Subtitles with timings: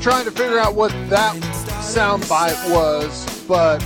[0.00, 1.36] Trying to figure out what that
[1.82, 3.78] soundbite was, but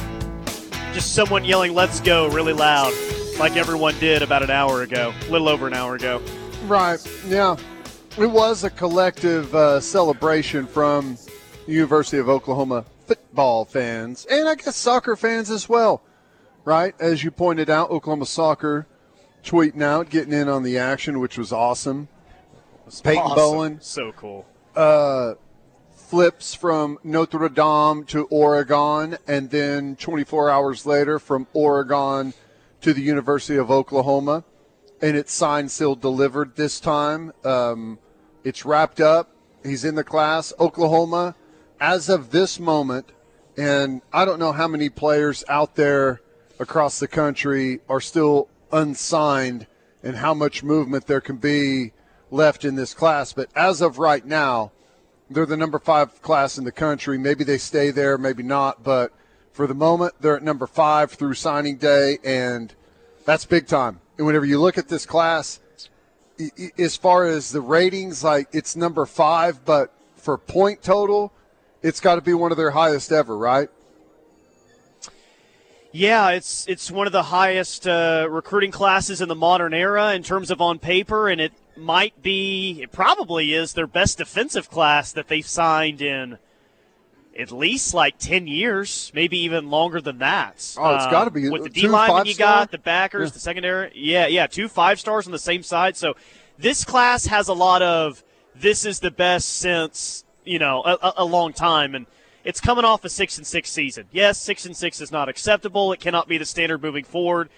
[0.93, 2.93] Just someone yelling, let's go, really loud,
[3.39, 6.23] like everyone did about an hour ago, a little over an hour ago.
[6.67, 7.57] right, yeah,
[8.17, 11.19] it was a collective uh, celebration from
[11.67, 16.01] the University of Oklahoma football fans and I guess soccer fans as well,
[16.65, 16.95] right?
[17.01, 18.87] As you pointed out, Oklahoma soccer
[19.43, 22.07] tweeting out, getting in on the action, which was awesome.
[23.03, 23.37] Peyton Awesome.
[23.37, 24.47] Bowen So cool.
[24.77, 25.35] uh,
[26.15, 32.33] flips from Notre Dame to Oregon, and then 24 hours later from Oregon
[32.83, 34.45] to the University of Oklahoma,
[35.03, 37.33] and it's signed, sealed, delivered this time.
[37.43, 37.99] Um,
[38.45, 39.35] it's wrapped up.
[39.65, 40.53] He's in the class.
[40.61, 41.35] Oklahoma,
[41.81, 43.11] as of this moment,
[43.57, 46.21] and I don't know how many players out there
[46.61, 49.67] across the country are still unsigned
[50.01, 51.93] and how much movement there can be
[52.31, 53.33] left in this class.
[53.33, 54.71] But as of right now,
[55.31, 57.19] they're the number five class in the country.
[57.19, 58.83] Maybe they stay there, maybe not.
[58.83, 59.13] But
[59.53, 62.75] for the moment, they're at number five through signing day, and
[63.25, 64.01] that's big time.
[64.19, 65.61] And whenever you look at this class,
[66.79, 71.33] as far as the ratings, like it's number five, but for point total,
[71.83, 73.69] it's got to be one of their highest ever, right?
[75.93, 80.25] Yeah, it's it's one of the highest uh, recruiting classes in the modern era in
[80.25, 85.13] terms of on paper, and it might be, it probably is their best defensive class
[85.13, 86.39] that they've signed in
[87.39, 90.55] at least like ten years, maybe even longer than that.
[90.79, 91.49] Oh, it's Um, gotta be.
[91.49, 92.61] with the D linemen you five-star?
[92.63, 93.33] got, the backers, Yeah.
[93.33, 93.91] the secondary.
[93.95, 95.97] Yeah, yeah, two five stars on the same side.
[95.97, 96.15] So
[96.59, 98.23] this class has a lot of
[98.55, 102.07] this is the best since you know a, a- a long time, and
[102.45, 104.07] it's coming off a six and six season.
[104.13, 105.93] Yes, six and six is not acceptable.
[105.93, 107.49] It cannot be the standard moving forward,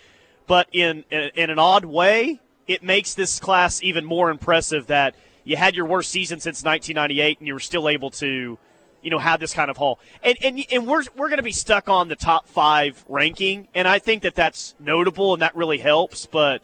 [0.46, 5.14] but in in, in an odd way, it makes this class even more impressive that
[5.44, 8.58] you had your worst season since 1998 and you were still able to
[9.02, 9.98] you know have this kind of haul.
[10.22, 13.86] And and, and we're we're going to be stuck on the top 5 ranking and
[13.86, 16.62] I think that that's notable and that really helps but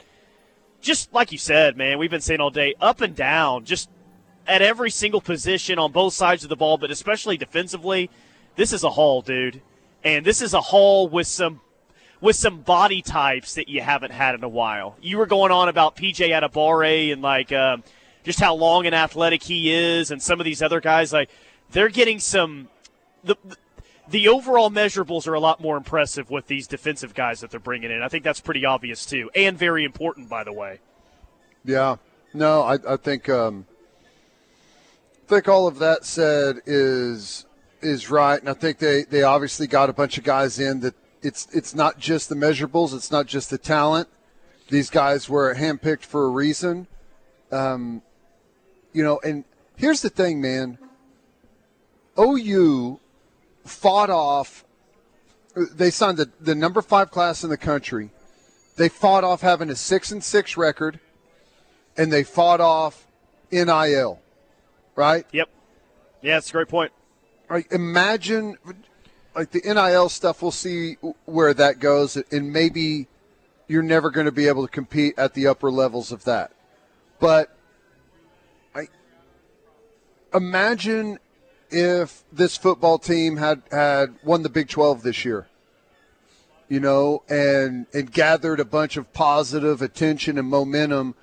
[0.81, 3.89] just like you said man we've been saying all day up and down just
[4.47, 8.11] at every single position on both sides of the ball but especially defensively
[8.57, 9.61] this is a haul dude.
[10.05, 11.61] And this is a haul with some
[12.23, 14.97] with some body types that you haven't had in a while.
[15.03, 17.83] You were going on about PJ Adebawore and like um,
[18.25, 21.13] just how long and athletic he is, and some of these other guys.
[21.13, 21.29] Like
[21.73, 22.69] they're getting some.
[23.25, 23.37] The,
[24.09, 27.91] the overall measurables are a lot more impressive with these defensive guys that they're bringing
[27.91, 28.03] in.
[28.03, 30.81] I think that's pretty obvious too, and very important, by the way.
[31.65, 31.97] Yeah.
[32.35, 33.67] No, I, I think um,
[35.25, 37.47] I think all of that said is
[37.81, 40.95] is right, and I think they, they obviously got a bunch of guys in that
[41.23, 44.09] it's it's not just the measurables, it's not just the talent.
[44.69, 46.87] These guys were handpicked for a reason.
[47.51, 48.03] Um,
[48.93, 49.45] you know, and
[49.77, 50.79] here's the thing, man.
[52.19, 53.01] OU
[53.65, 54.65] fought off.
[55.55, 58.11] They signed the, the number five class in the country.
[58.77, 60.99] They fought off having a six and six record,
[61.97, 63.07] and they fought off
[63.51, 64.21] NIL,
[64.97, 65.27] right?
[65.33, 65.49] Yep.
[66.23, 66.93] Yeah, that's a great point.
[67.51, 68.57] Like, imagine,
[69.35, 70.43] like the NIL stuff.
[70.43, 70.95] We'll see
[71.25, 73.09] where that goes, and maybe
[73.69, 76.53] you're never going to be able to compete at the upper levels of that.
[77.19, 77.57] But
[78.75, 78.89] I
[80.35, 81.19] imagine
[81.71, 85.47] if this football team had had won the Big 12 this year,
[86.69, 91.15] you know, and and gathered a bunch of positive attention and momentum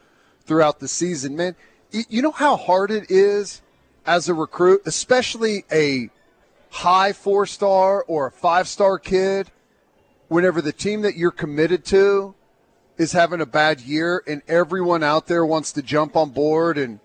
[0.46, 1.36] throughout the season.
[1.36, 1.56] Man,
[1.92, 3.62] you know how hard it is
[4.06, 6.10] as a recruit, especially a
[6.70, 9.52] high four star or a five star kid,
[10.28, 12.36] whenever the team that you're committed to
[12.98, 17.00] is having a bad year and everyone out there wants to jump on board and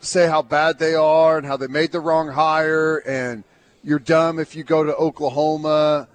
[0.00, 3.44] say how bad they are and how they made the wrong hire and
[3.82, 6.08] you're dumb if you go to Oklahoma.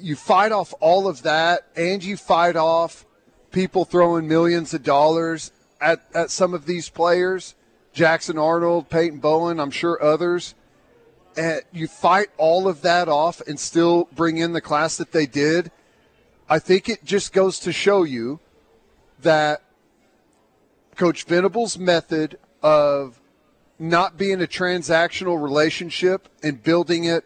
[0.00, 3.06] You fight off all of that and you fight off
[3.50, 7.54] people throwing millions of dollars at, at some of these players.
[7.92, 10.54] Jackson Arnold, Peyton Bowen, I'm sure others.
[11.38, 15.24] And you fight all of that off and still bring in the class that they
[15.24, 15.70] did.
[16.48, 18.40] I think it just goes to show you
[19.22, 19.62] that
[20.96, 23.20] Coach Venables' method of
[23.78, 27.24] not being a transactional relationship and building it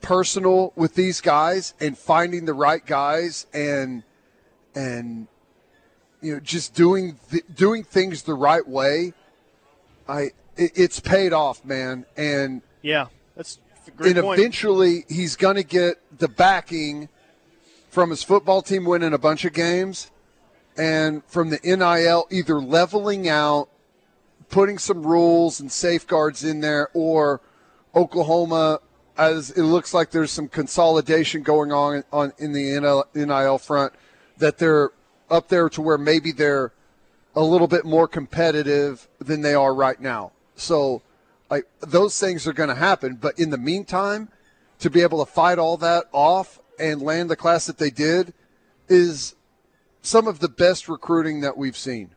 [0.00, 4.02] personal with these guys and finding the right guys and
[4.74, 5.26] and
[6.22, 7.18] you know just doing
[7.54, 9.12] doing things the right way
[10.08, 14.38] i it, it's paid off man and Yeah, that's a great and point.
[14.38, 17.08] eventually he's going to get the backing
[17.90, 20.10] from his football team winning a bunch of games
[20.78, 23.68] and from the NIL either leveling out
[24.50, 27.40] putting some rules and safeguards in there, or
[27.94, 28.78] Oklahoma,
[29.18, 33.92] as it looks like there's some consolidation going on on in the NIL front,
[34.38, 34.90] that they're
[35.28, 36.72] up there to where maybe they're
[37.34, 40.32] a little bit more competitive than they are right now.
[40.54, 41.02] So,
[41.50, 43.16] like those things are going to happen.
[43.16, 44.28] But in the meantime,
[44.80, 48.34] to be able to fight all that off and land the class that they did
[48.88, 49.34] is
[50.02, 52.10] some of the best recruiting that we've seen.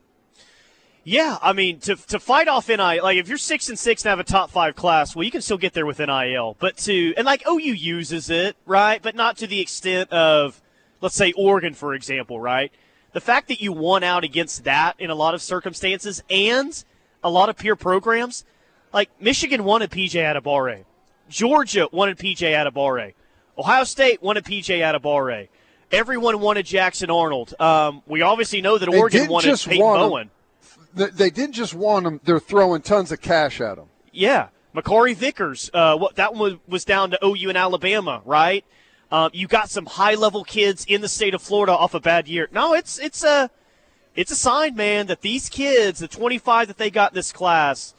[1.03, 4.09] Yeah, I mean to to fight off NIL, like if you're six and six and
[4.09, 6.55] have a top five class, well, you can still get there with NIL.
[6.59, 9.01] But to and like OU uses it, right?
[9.01, 10.61] But not to the extent of,
[11.01, 12.71] let's say Oregon, for example, right?
[13.13, 16.83] The fact that you won out against that in a lot of circumstances and
[17.23, 18.45] a lot of peer programs,
[18.94, 20.86] like Michigan wanted PJ Adebawore,
[21.30, 23.13] Georgia wanted PJ Adebawore,
[23.57, 25.50] Ohio State wanted PJ Adebawore.
[25.91, 27.59] Everyone wanted Jackson Arnold.
[27.59, 30.30] Um, we obviously know that Oregon wanted Peyton Bowen
[30.94, 33.88] they didn't just want them; they're throwing tons of cash at them.
[34.12, 35.69] Yeah, Makari Vickers.
[35.74, 38.65] Uh, what that one was down to OU and Alabama, right?
[39.12, 42.27] Uh, you got some high level kids in the state of Florida off a bad
[42.27, 42.47] year.
[42.51, 43.50] No, it's it's a
[44.15, 47.94] it's a sign, man, that these kids, the 25 that they got this class,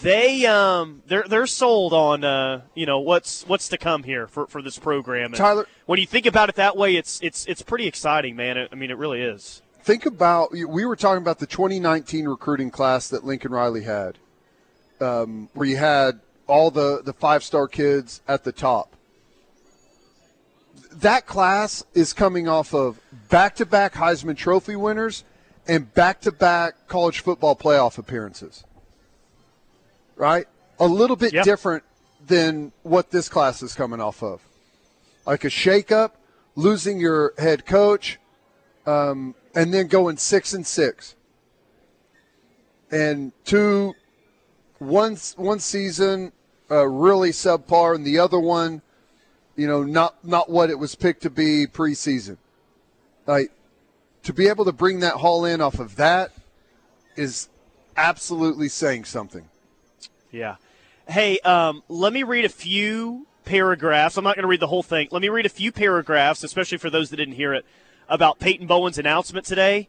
[0.00, 4.46] they um they're they're sold on uh you know what's what's to come here for,
[4.46, 5.26] for this program.
[5.26, 8.68] And Tyler, when you think about it that way, it's it's it's pretty exciting, man.
[8.70, 13.08] I mean, it really is think about we were talking about the 2019 recruiting class
[13.08, 14.18] that Lincoln Riley had,
[15.00, 18.94] um, where you had all the the five star kids at the top.
[20.92, 25.24] That class is coming off of back to back Heisman Trophy winners
[25.66, 28.64] and back to back college football playoff appearances.
[30.16, 30.46] Right?
[30.78, 31.44] A little bit yep.
[31.44, 31.84] different
[32.26, 34.40] than what this class is coming off of.
[35.26, 36.12] Like a shakeup,
[36.56, 38.18] losing your head coach,
[38.86, 41.14] um, and then going six and six.
[42.90, 43.94] And two,
[44.78, 46.32] one one season
[46.70, 48.82] uh, really subpar, and the other one,
[49.56, 52.36] you know, not not what it was picked to be preseason.
[53.26, 53.52] Like
[54.24, 56.32] to be able to bring that haul in off of that
[57.16, 57.48] is
[57.96, 59.48] absolutely saying something.
[60.32, 60.56] Yeah.
[61.06, 64.16] Hey, um, let me read a few paragraphs.
[64.16, 65.08] I'm not going to read the whole thing.
[65.10, 67.66] Let me read a few paragraphs, especially for those that didn't hear it,
[68.08, 69.88] about Peyton Bowen's announcement today.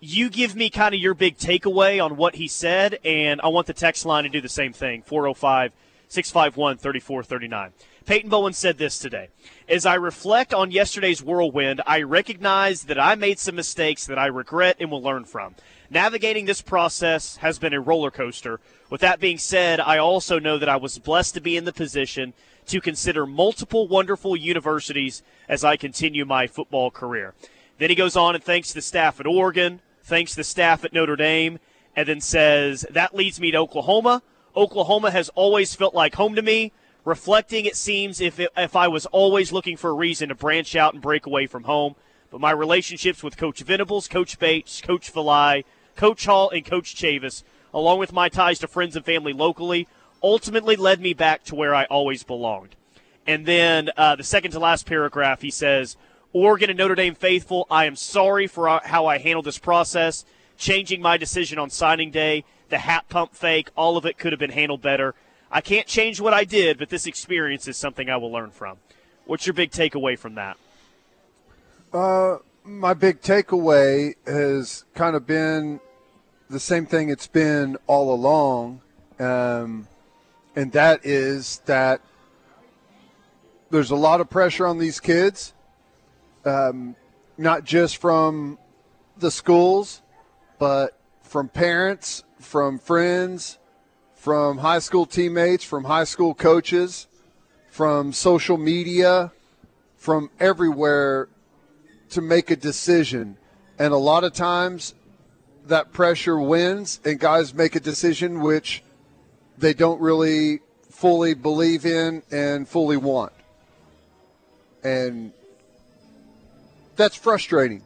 [0.00, 3.66] You give me kind of your big takeaway on what he said, and I want
[3.66, 5.72] the text line to do the same thing 405
[6.08, 7.72] 651 3439.
[8.02, 9.28] Peyton Bowen said this today.
[9.68, 14.26] As I reflect on yesterday's whirlwind, I recognize that I made some mistakes that I
[14.26, 15.54] regret and will learn from.
[15.90, 18.60] Navigating this process has been a roller coaster.
[18.90, 21.72] With that being said, I also know that I was blessed to be in the
[21.72, 22.32] position
[22.66, 27.34] to consider multiple wonderful universities as I continue my football career.
[27.78, 31.16] Then he goes on and thanks the staff at Oregon, thanks the staff at Notre
[31.16, 31.58] Dame,
[31.94, 34.22] and then says, That leads me to Oklahoma.
[34.56, 36.72] Oklahoma has always felt like home to me.
[37.04, 40.76] Reflecting, it seems, if, it, if I was always looking for a reason to branch
[40.76, 41.96] out and break away from home.
[42.30, 45.64] But my relationships with Coach Venables, Coach Bates, Coach Valai,
[45.96, 47.42] Coach Hall, and Coach Chavis,
[47.74, 49.88] along with my ties to friends and family locally,
[50.22, 52.76] ultimately led me back to where I always belonged.
[53.26, 55.96] And then uh, the second to last paragraph, he says,
[56.32, 60.24] Oregon and Notre Dame faithful, I am sorry for how I handled this process,
[60.56, 64.40] changing my decision on signing day, the hat pump fake, all of it could have
[64.40, 65.14] been handled better.
[65.52, 68.78] I can't change what I did, but this experience is something I will learn from.
[69.26, 70.56] What's your big takeaway from that?
[71.92, 75.78] Uh, my big takeaway has kind of been
[76.48, 78.80] the same thing it's been all along,
[79.18, 79.86] um,
[80.56, 82.00] and that is that
[83.70, 85.52] there's a lot of pressure on these kids
[86.44, 86.96] um,
[87.38, 88.58] not just from
[89.18, 90.02] the schools,
[90.58, 93.58] but from parents, from friends,
[94.22, 97.08] from high school teammates, from high school coaches,
[97.70, 99.32] from social media,
[99.96, 101.28] from everywhere
[102.08, 103.36] to make a decision.
[103.80, 104.94] And a lot of times
[105.66, 108.84] that pressure wins, and guys make a decision which
[109.58, 113.32] they don't really fully believe in and fully want.
[114.84, 115.32] And
[116.94, 117.82] that's frustrating.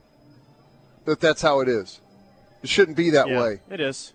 [1.07, 1.99] That that's how it is.
[2.63, 3.61] It shouldn't be that yeah, way.
[3.71, 4.13] It is.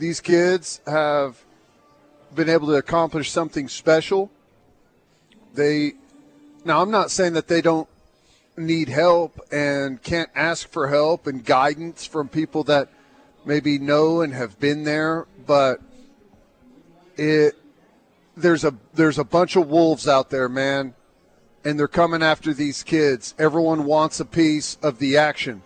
[0.00, 1.44] These kids have
[2.34, 4.30] been able to accomplish something special.
[5.52, 5.92] They
[6.64, 7.86] now I'm not saying that they don't
[8.56, 12.88] need help and can't ask for help and guidance from people that
[13.44, 15.82] maybe know and have been there, but
[17.18, 17.58] it
[18.38, 20.94] there's a there's a bunch of wolves out there, man,
[21.62, 23.34] and they're coming after these kids.
[23.38, 25.60] Everyone wants a piece of the action.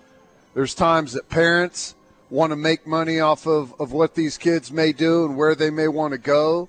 [0.55, 1.95] There's times that parents
[2.35, 5.71] want to make money off of, of what these kids may do and where they
[5.71, 6.69] may want to go.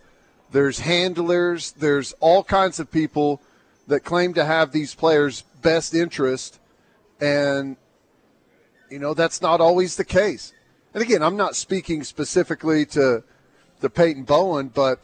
[0.52, 3.42] There's handlers, there's all kinds of people
[3.88, 6.60] that claim to have these players' best interest,
[7.20, 7.78] and
[8.92, 10.54] you know that's not always the case.
[10.94, 13.24] And again, I'm not speaking specifically to
[13.80, 15.02] the Peyton Bowen, but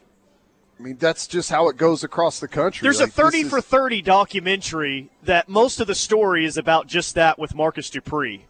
[0.79, 2.85] I mean that's just how it goes across the country.
[2.85, 6.85] There's like, a 30 is, for 30 documentary that most of the story is about
[6.85, 8.45] just that with Marcus Dupree.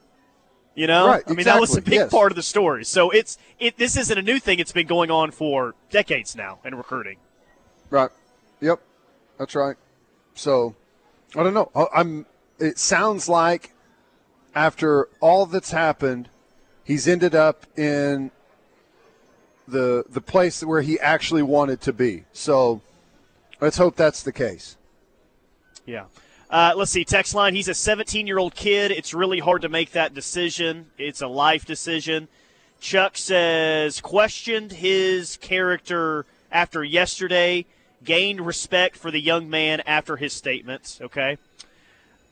[0.74, 2.12] You know, right, I mean that was a big yes.
[2.12, 2.86] part of the story.
[2.86, 3.78] So it's it.
[3.78, 4.60] This isn't a new thing.
[4.60, 7.18] It's been going on for decades now in recruiting.
[7.90, 8.10] Right.
[8.62, 8.80] Yep.
[9.38, 9.76] That's right.
[10.34, 10.76] So,
[11.36, 11.72] I don't know.
[11.94, 12.26] I'm.
[12.58, 13.74] It sounds like
[14.56, 16.30] after all that's happened,
[16.86, 18.32] he's ended up in
[19.68, 22.24] the the place where he actually wanted to be.
[22.32, 22.82] So,
[23.60, 24.78] let's hope that's the case.
[25.86, 26.06] Yeah.
[26.52, 27.06] Uh, let's see.
[27.06, 27.56] Text line.
[27.56, 28.92] He's a 17 year old kid.
[28.92, 30.88] It's really hard to make that decision.
[30.98, 32.28] It's a life decision.
[32.82, 37.66] Chuck says, questioned his character after yesterday,
[38.04, 41.00] gained respect for the young man after his statements.
[41.00, 41.38] Okay.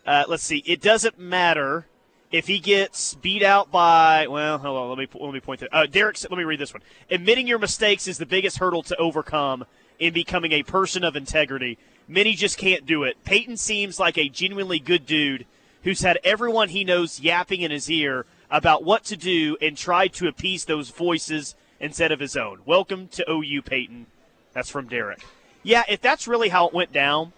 [0.06, 0.64] Uh, let's see.
[0.66, 1.86] It doesn't matter
[2.32, 4.28] if he gets beat out by.
[4.28, 4.90] Well, hold on.
[4.90, 5.74] Let me let me point that.
[5.74, 6.84] Uh, Derek, let me read this one.
[7.10, 9.66] Admitting your mistakes is the biggest hurdle to overcome
[9.98, 11.78] in becoming a person of integrity.
[12.12, 13.24] Many just can't do it.
[13.24, 15.46] Peyton seems like a genuinely good dude
[15.84, 20.14] who's had everyone he knows yapping in his ear about what to do and tried
[20.14, 22.62] to appease those voices instead of his own.
[22.66, 24.08] Welcome to OU, Peyton.
[24.54, 25.24] That's from Derek.
[25.62, 27.32] Yeah, if that's really how it went down,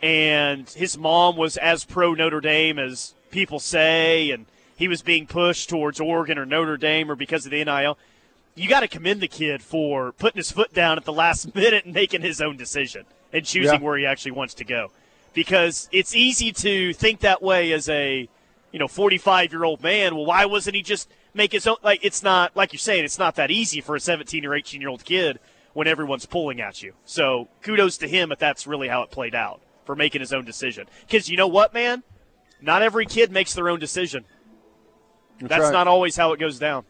[0.00, 4.46] and his mom was as pro Notre Dame as people say, and
[4.76, 7.98] he was being pushed towards Oregon or Notre Dame or because of the NIL.
[8.54, 11.84] You got to commend the kid for putting his foot down at the last minute
[11.84, 13.80] and making his own decision and choosing Yeah.
[13.80, 14.90] where he actually wants to go.
[15.34, 18.28] Because it's easy to think that way as a,
[18.70, 20.14] you know, 45 year old man.
[20.14, 21.76] Well, why wasn't he just make his own?
[21.82, 24.80] Like, it's not, like you're saying, it's not that easy for a 17 or 18
[24.80, 25.38] year old kid
[25.72, 26.92] when everyone's pulling at you.
[27.06, 30.44] So kudos to him if that's really how it played out for making his own
[30.44, 30.86] decision.
[31.06, 32.02] Because you know what, man?
[32.60, 34.24] Not every kid makes their own decision.
[35.40, 35.72] That's, right.
[35.72, 36.84] not always how it goes down.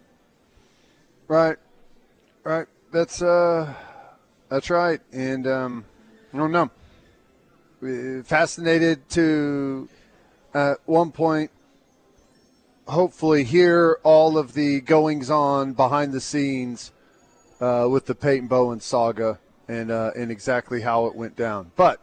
[1.29, 1.57] Right.
[2.45, 2.67] Right.
[2.93, 3.73] That's uh
[4.51, 5.01] that's right.
[5.13, 5.85] And um
[6.35, 6.71] Don't know.
[7.83, 9.89] Uh, Fascinated to
[10.55, 11.51] at one point
[12.87, 16.93] hopefully hear all of the goings on behind the scenes
[17.61, 21.73] uh, with the Peyton Bowen saga and uh, and exactly how it went down.
[21.77, 22.01] But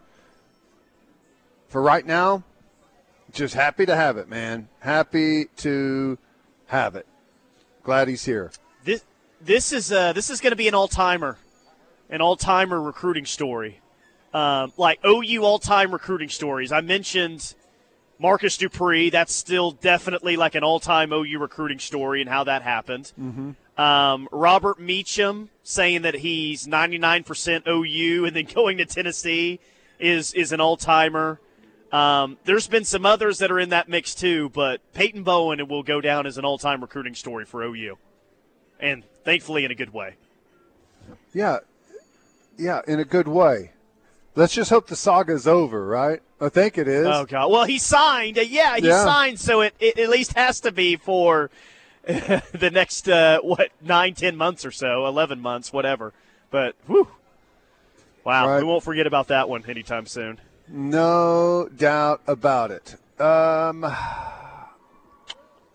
[1.67, 2.43] for right now,
[3.31, 4.69] just happy to have it, man.
[4.79, 6.17] Happy to
[6.67, 7.05] have it.
[7.83, 8.51] Glad he's here.
[8.83, 9.03] This
[9.41, 11.38] this is uh, this is going to be an all timer,
[12.09, 13.78] an all timer recruiting story,
[14.33, 16.71] um, like OU all time recruiting stories.
[16.71, 17.55] I mentioned
[18.19, 19.09] Marcus Dupree.
[19.09, 23.12] That's still definitely like an all time OU recruiting story and how that happened.
[23.77, 29.59] Um, Robert Meacham saying that he's 99% OU and then going to Tennessee
[30.00, 31.39] is is an all timer.
[31.91, 35.81] Um, there's been some others that are in that mix too, but Peyton Bowen will
[35.83, 37.98] go down as an all time recruiting story for OU,
[38.79, 40.15] and thankfully in a good way.
[41.33, 41.59] Yeah,
[42.57, 43.71] yeah, in a good way.
[44.36, 46.21] Let's just hope the saga's over, right?
[46.39, 47.05] I think it is.
[47.07, 47.51] Oh God!
[47.51, 48.38] Well, he signed.
[48.38, 49.03] Uh, yeah, he Yeah.
[49.03, 51.50] signed, so it, it at least has to be for
[52.05, 56.13] the next uh, what nine, ten months or so, eleven months, whatever.
[56.51, 57.07] But whew,
[58.24, 58.57] wow, Right.
[58.59, 60.39] we won't forget about that one anytime soon.
[60.67, 62.95] No doubt about it.
[63.19, 63.83] Um,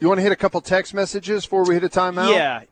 [0.01, 2.31] you want to hit a couple text messages before we hit a timeout?
[2.33, 2.63] Yeah.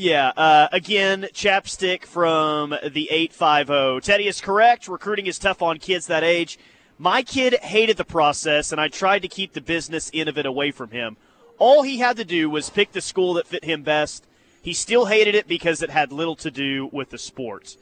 [0.00, 0.28] Yeah.
[0.36, 4.00] Uh, again, chapstick from the 850.
[4.00, 4.86] Teddy is correct.
[4.86, 6.56] Recruiting is tough on kids that age.
[6.98, 10.46] My kid hated the process, and I tried to keep the business end of it
[10.46, 11.16] away from him.
[11.58, 14.24] All he had to do was pick the school that fit him best.
[14.62, 17.76] He still hated it because it had little to do with the sport.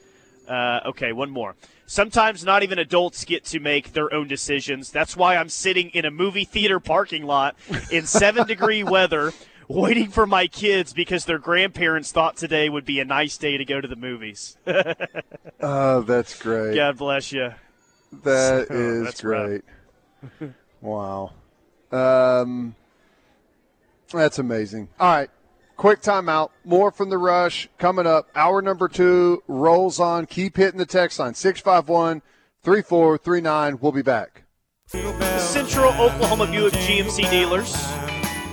[0.48, 1.54] Uh, okay, one more.
[1.84, 4.90] Sometimes not even adults get to make their own decisions.
[4.90, 7.56] That's why I'm sitting in a movie theater parking lot
[7.90, 9.34] in seven degree weather
[9.68, 13.64] waiting for my kids because their grandparents thought today would be a nice day to
[13.64, 14.56] go to the movies.
[15.60, 16.74] Oh, that's great.
[16.74, 17.50] God bless you.
[18.24, 19.62] That So, is that's great.
[20.82, 21.32] wow.
[21.90, 22.74] Um,
[24.12, 24.88] that's amazing.
[25.00, 25.30] All right.
[25.76, 26.50] Quick timeout.
[26.64, 28.28] More from the rush coming up.
[28.34, 30.26] Hour number two rolls on.
[30.26, 32.20] Keep hitting the text line 651
[32.62, 33.78] 3439.
[33.80, 34.42] We'll be back.
[34.86, 37.74] Central Oklahoma Buick GMC dealers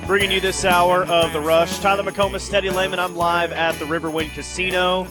[0.06, 1.80] bringing you this hour of the rush.
[1.80, 3.00] Tyler McComas, Teddy Lehman.
[3.00, 5.06] I'm live at the Riverwind Casino,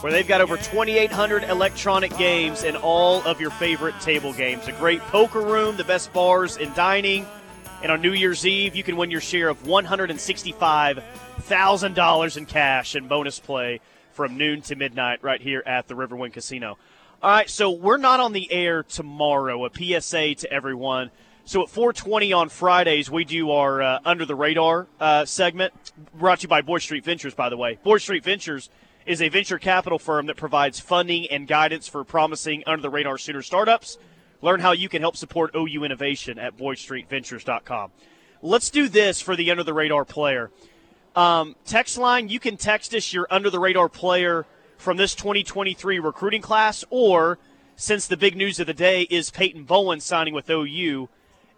[0.00, 4.68] where they've got over 2,800 electronic games and all of your favorite table games.
[4.68, 7.24] A great poker room, the best bars and dining.
[7.82, 13.08] And on New Year's Eve, you can win your share of $165,000 in cash and
[13.08, 13.80] bonus play
[14.12, 16.76] from noon to midnight right here at the Riverwind Casino.
[17.22, 19.64] All right, so we're not on the air tomorrow.
[19.64, 21.10] A PSA to everyone.
[21.46, 25.74] So at 4:20 on Fridays, we do our uh, under the radar uh, segment,
[26.14, 27.34] brought to you by Boyd Street Ventures.
[27.34, 28.70] By the way, Boyd Street Ventures
[29.04, 33.18] is a venture capital firm that provides funding and guidance for promising under the radar
[33.18, 33.98] sooner startups.
[34.40, 37.90] Learn how you can help support OU innovation at BoydStreetVentures.com.
[38.40, 40.50] Let's do this for the under the radar player.
[41.14, 44.46] Um, text line, you can text us your under the radar player
[44.78, 47.38] from this 2023 recruiting class, or
[47.76, 51.08] since the big news of the day is Peyton Bowen signing with OU,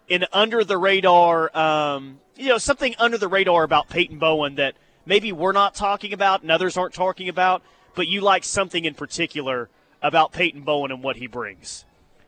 [0.07, 4.75] in under the radar, um, you know, something under the radar about Peyton Bowen that
[5.05, 7.61] maybe we're not talking about and others aren't talking about,
[7.95, 9.69] but you like something in particular
[10.01, 11.85] about Peyton Bowen and what he brings.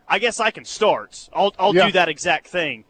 [0.07, 1.29] I guess I can start.
[1.31, 1.85] I'll, I'll yeah.
[1.85, 2.85] do that exact thing.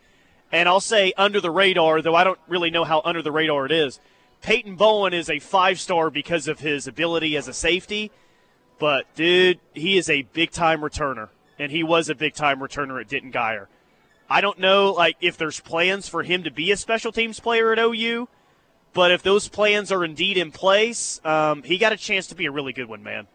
[0.51, 3.65] And I'll say under the radar, though I don't really know how under the radar
[3.65, 3.99] it is.
[4.41, 8.09] Peyton Bowen is a five star because of his ability as a safety,
[8.79, 11.29] but dude, he is a big time returner,
[11.59, 13.67] and he was a big time returner at Denton Guyer.
[14.29, 17.71] I don't know like if there's plans for him to be a special teams player
[17.73, 18.27] at OU,
[18.93, 22.45] but if those plans are indeed in place, um, he got a chance to be
[22.45, 23.27] a really good one, man.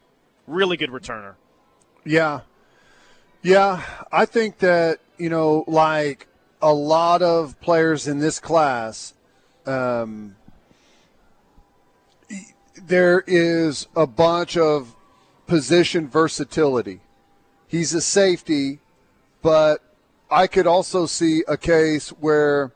[0.47, 1.35] Really good returner.
[2.05, 2.41] Yeah,
[3.45, 6.29] yeah, I think that, you know, like
[6.63, 9.13] a lot of players in this class,
[9.67, 10.37] um,
[12.83, 14.97] there is a bunch of
[15.47, 17.01] position versatility.
[17.69, 18.81] He's a safety,
[19.43, 19.83] but
[20.35, 22.73] I could also see a case where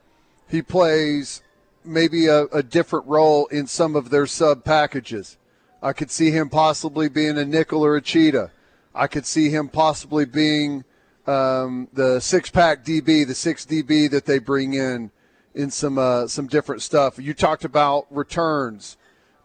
[0.49, 1.43] he plays
[1.85, 5.39] maybe a, a different role in some of their sub packages.
[5.83, 8.53] I could see him possibly being a nickel or a cheetah.
[8.95, 10.85] I could see him possibly being
[11.27, 15.11] um, the six pack DB, the six DB that they bring in
[15.53, 17.19] in some uh, some different stuff.
[17.19, 18.97] You talked about returns.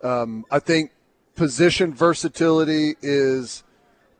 [0.03, 0.91] Um, I think
[1.33, 3.63] position versatility is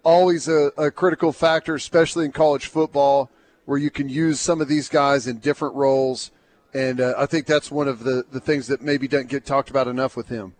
[0.01, 3.29] always a, a, critical factor, especially in college football,
[3.65, 6.31] where you can use some of these guys in different roles.
[6.73, 9.69] And uh, I think that's one of the, the things that maybe doesn't get talked
[9.69, 10.55] about enough with him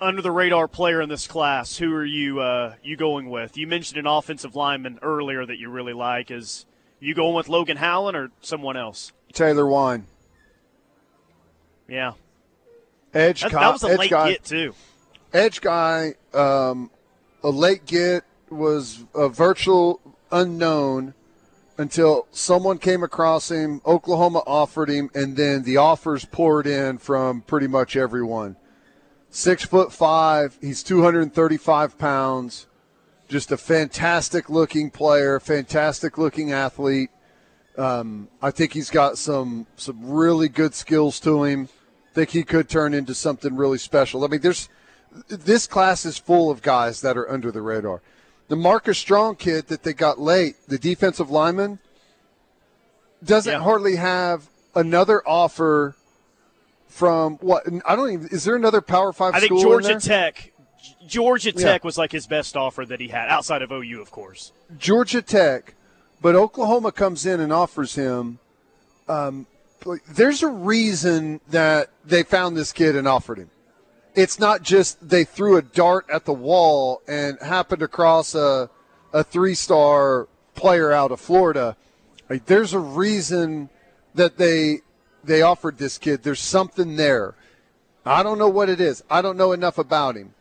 [0.00, 3.56] under the radar player in this class, who are you uh, you going with?
[3.56, 6.30] You mentioned an offensive lineman earlier that you really like.
[6.30, 6.66] Is
[6.98, 9.12] you going with Logan Howland or someone else?
[9.32, 10.06] Taylor Wein.
[11.88, 12.12] Yeah.
[13.12, 13.60] Edge that, guy.
[13.60, 14.74] That was a edge late guy, get too.
[15.32, 16.90] Edge guy, um,
[17.42, 20.00] a late get was a virtual
[20.32, 21.14] unknown
[21.78, 23.80] until someone came across him.
[23.86, 28.56] Oklahoma offered him, and then the offers poured in from pretty much everyone
[29.30, 30.58] six foot five.
[30.60, 32.66] He's 235 pounds.
[33.28, 37.10] Just a fantastic looking player, fantastic looking athlete.
[37.78, 41.68] Um, I think he's got some some really good skills to him.
[42.12, 44.24] Think he could turn into something really special.
[44.24, 44.68] I mean, there's
[45.28, 48.02] this class is full of guys that are under the radar.
[48.50, 51.78] The Marcus Strong kid that they got late, the defensive lineman,
[53.22, 53.60] doesn't yeah.
[53.60, 55.94] hardly have another offer
[56.88, 57.62] from what?
[57.86, 58.28] I don't even.
[58.30, 59.36] Is there another Power Five?
[59.36, 60.52] I think Georgia Tech.
[61.06, 61.86] Georgia Tech yeah.
[61.86, 64.50] was like his best offer that he had outside of OU, of course.
[64.76, 65.76] Georgia Tech,
[66.20, 68.40] but Oklahoma comes in and offers him.
[69.08, 69.46] Um,
[70.08, 73.50] there's a reason that they found this kid and offered him.
[74.14, 78.70] It's not just they threw a dart at the wall and happened across a
[79.12, 81.76] a three star player out of Florida.
[82.28, 83.70] Like, there's a reason
[84.14, 84.80] that they
[85.24, 86.22] they offered this kid.
[86.22, 87.34] There's something there.
[88.04, 89.04] I don't know what it is.
[89.10, 90.34] I don't know enough about him,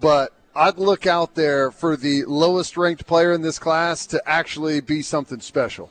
[0.00, 4.80] but I'd look out there for the lowest ranked player in this class to actually
[4.80, 5.90] be something special.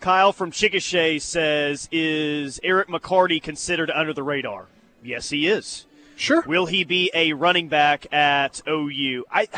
[0.00, 4.66] Kyle from Chickasha says, "Is Eric McCarty considered under the radar?"
[5.04, 5.86] Yes, he is.
[6.16, 6.42] Sure.
[6.46, 9.24] Will he be a running back at OU?
[9.30, 9.48] I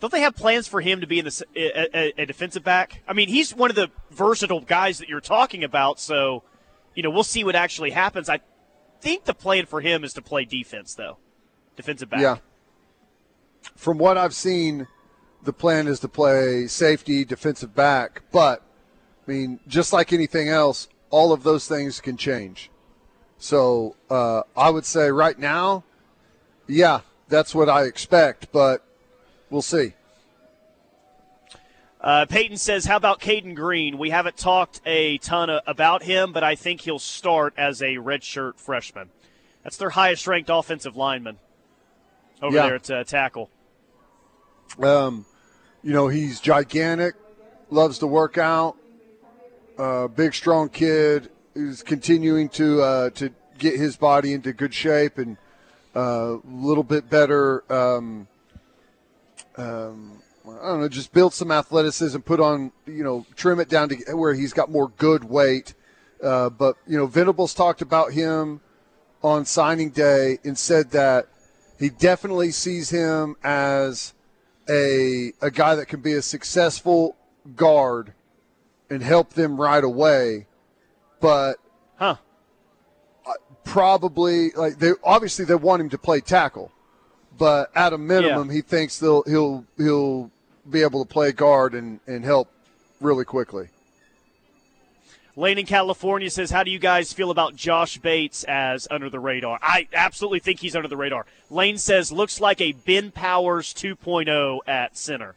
[0.00, 3.02] don't they have plans for him to be in the a, a, defensive back?
[3.06, 6.00] I mean, he's one of the versatile guys that you're talking about.
[6.00, 6.42] So,
[6.94, 8.28] you know, we'll see what actually happens.
[8.28, 8.40] I
[9.00, 11.18] think the plan for him is to play defense, though,
[11.76, 12.20] defensive back.
[12.20, 12.38] Yeah.
[13.76, 14.86] From what I've seen,
[15.42, 18.22] the plan is to play safety, defensive back.
[18.32, 18.62] But
[19.26, 22.70] I mean, just like anything else, all of those things can change.
[23.40, 25.82] So uh, I would say right now,
[26.68, 28.52] yeah, that's what I expect.
[28.52, 28.84] But
[29.48, 29.94] we'll see.
[32.00, 33.98] Uh, Peyton says, "How about Cayden Green?
[33.98, 37.96] We haven't talked a ton of, about him, but I think he'll start as a
[37.96, 39.10] redshirt freshman.
[39.64, 41.38] That's their highest-ranked offensive lineman
[42.40, 42.66] over yeah.
[42.66, 43.50] there at uh, tackle.
[44.82, 45.26] Um,
[45.82, 47.14] you know, he's gigantic,
[47.68, 48.76] loves to work out,
[49.78, 51.30] uh, big, strong kid.
[51.54, 55.36] Is continuing to uh, to get his body into good shape and
[55.94, 57.64] a uh, little bit better.
[57.72, 58.28] Um,
[59.56, 63.88] um, I don't know, just build some athleticism, put on, you know, trim it down
[63.90, 65.74] to where he's got more good weight.
[66.22, 68.60] Uh, but you know, Venables talked about him
[69.22, 71.28] on signing day and said that
[71.78, 74.14] he definitely sees him as
[74.68, 77.16] a a guy that can be a successful
[77.56, 78.12] guard
[78.88, 80.46] and help them right away.
[81.20, 81.56] But
[81.96, 82.16] huh?
[83.64, 86.72] Probably like they obviously they want him to play tackle,
[87.38, 88.54] but at a minimum yeah.
[88.54, 90.30] he thinks they'll he'll he'll
[90.68, 92.50] be able to play guard and, and help
[93.00, 93.68] really quickly.
[95.36, 99.20] Lane in California says, How do you guys feel about Josh Bates as under the
[99.20, 99.58] radar?
[99.62, 101.24] I absolutely think he's under the radar.
[101.48, 105.34] Lane says, Looks like a Ben Powers 2.0 at center.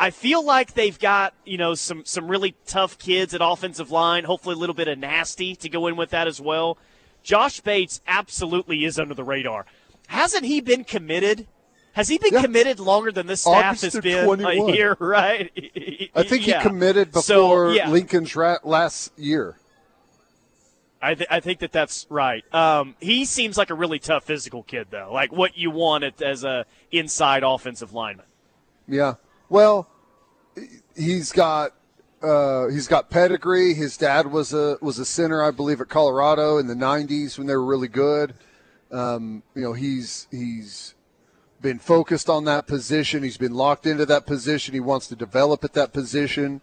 [0.00, 4.24] I feel like they've got, you know, some, some really tough kids at offensive line,
[4.24, 6.78] hopefully a little bit of nasty to go in with that as well.
[7.22, 9.66] Josh Bates absolutely is under the radar.
[10.06, 11.46] Hasn't he been committed
[11.92, 12.42] has he been yeah.
[12.42, 14.70] committed longer than this staff August has been 21.
[14.70, 14.96] a year?
[15.00, 15.50] Right.
[16.14, 16.62] I think yeah.
[16.62, 17.90] he committed before so, yeah.
[17.90, 19.56] Lincoln's ra- last year.
[21.02, 22.42] I, th- I think that that's right.
[22.54, 25.10] Um, he seems like a really tough physical kid, though.
[25.12, 28.26] Like what you want as a inside offensive lineman.
[28.86, 29.14] Yeah.
[29.50, 29.88] Well,
[30.96, 31.72] he's got
[32.22, 33.74] uh, he's got pedigree.
[33.74, 37.48] His dad was a was a center, I believe, at Colorado in the '90s when
[37.48, 38.34] they were really good.
[38.92, 40.94] Um, you know, he's he's
[41.60, 43.24] been focused on that position.
[43.24, 44.72] He's been locked into that position.
[44.72, 46.60] He wants to develop at that position.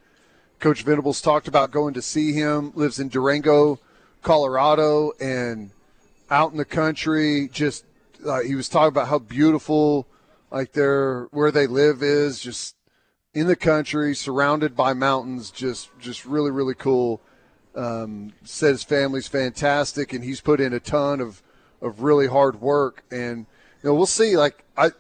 [0.60, 2.72] Coach Venables talked about going to see him.
[2.74, 3.80] Lives in Durango,
[4.24, 5.72] Colorado, and
[6.32, 7.50] out in the country.
[7.52, 7.84] Just
[8.26, 10.08] uh, he was talking about how beautiful,
[10.52, 12.40] like their where they live is.
[12.40, 12.77] Just
[13.34, 15.52] in the country, surrounded by mountains.
[15.52, 17.22] Just just really really cool.
[17.76, 21.44] Um, said his family's fantastic, and he's put in a ton of
[21.82, 23.46] of really hard work and
[23.84, 24.38] you know, we'll see.
[24.38, 24.92] Like I,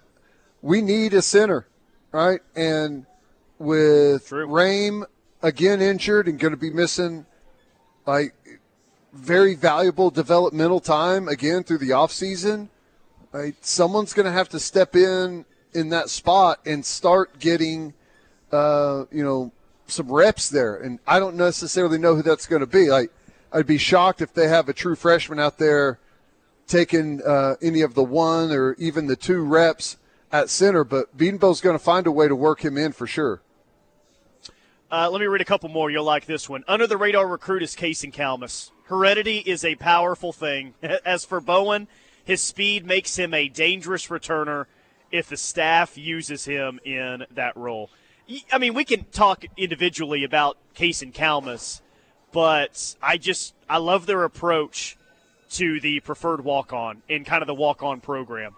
[0.62, 1.68] we need a center,
[2.12, 2.42] right?
[2.56, 3.06] And
[3.60, 4.48] with True.
[4.48, 5.06] Raym
[5.42, 7.26] again injured and going to be missing,
[8.06, 8.36] like
[9.14, 12.70] very valuable developmental time again through the offseason,
[13.32, 13.56] right?
[13.66, 17.94] Someone's going to have to step in in that spot and start getting,
[18.52, 19.52] uh, you know,
[19.88, 20.76] some reps there.
[20.76, 22.90] And I don't necessarily know who that's going to be.
[22.90, 23.12] Like,
[23.52, 26.00] I'd be shocked if they have a true freshman out there
[26.68, 29.98] taking uh, any of the one or even the two reps
[30.32, 33.42] at center, but Bedenbaugh's going to find a way to work him in for sure.
[34.92, 35.90] Uh, let me read a couple more.
[35.90, 36.64] You'll like this one.
[36.68, 38.72] Under the radar recruit is Kason Kalmus.
[38.86, 40.74] Heredity is a powerful thing.
[41.06, 41.88] As for Bowen,
[42.24, 44.66] his speed makes him a dangerous returner
[45.12, 47.90] if the staff uses him in that role.
[48.52, 51.82] I mean, we can talk individually about Kason Kalmus,
[52.32, 54.98] but I just I love their approach
[55.52, 58.56] to the preferred walk on and kind of the walk on program.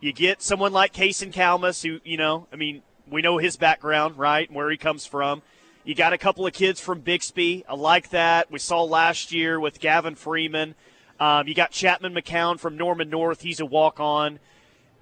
[0.00, 4.18] You get someone like Kason Kalmus, who, you know, I mean, we know his background,
[4.18, 5.42] right, and where he comes from.
[5.84, 7.64] You got a couple of kids from Bixby.
[7.68, 8.50] I like that.
[8.50, 10.74] We saw last year with Gavin Freeman.
[11.18, 13.40] Um, you got Chapman McCown from Norman North.
[13.40, 14.38] He's a walk on.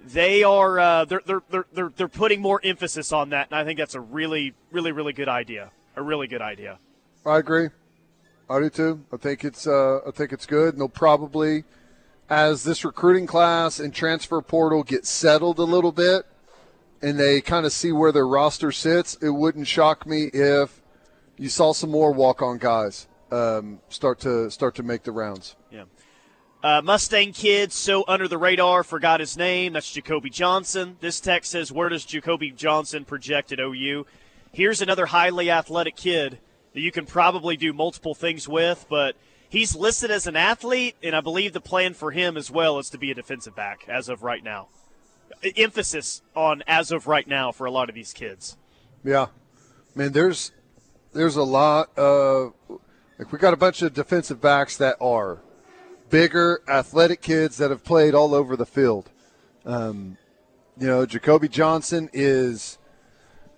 [0.05, 3.63] They are uh, they're, they're, they're, they're, they're putting more emphasis on that, and I
[3.63, 5.71] think that's a really, really, really good idea.
[5.95, 6.79] A really good idea.
[7.25, 7.69] I agree.
[8.49, 9.05] I do too.
[9.11, 11.63] I think it's uh, I think it's good, and they'll probably,
[12.29, 16.25] as this recruiting class and transfer portal get settled a little bit,
[17.01, 19.15] and they kind of see where their roster sits.
[19.21, 20.81] It wouldn't shock me if
[21.37, 25.55] you saw some more walk-on guys um, start to start to make the rounds.
[25.71, 25.85] Yeah.
[26.65, 29.73] Uh, Mustang kid, so under the radar, forgot his name.
[29.73, 30.97] That's Jacoby Johnson.
[30.99, 34.07] This text says, Where does Jacoby Johnson project at OU?
[34.51, 36.39] Here's another highly athletic kid
[36.73, 39.15] that you can probably do multiple things with, but
[39.47, 42.89] he's listed as an athlete, and I believe the plan for him as well is
[42.89, 44.69] to be a defensive back as of right now.
[45.55, 48.57] Emphasis on as of right now for a lot of these kids.
[49.03, 49.27] Yeah,
[49.93, 50.51] man, there's
[51.13, 52.53] there's a lot of
[53.19, 55.41] like we got a bunch of defensive backs that are
[56.09, 59.11] bigger, athletic kids that have played all over the field.
[59.65, 60.17] Um,
[60.77, 62.77] you know, Jacoby Johnson is